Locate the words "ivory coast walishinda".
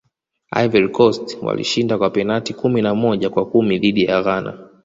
0.51-1.97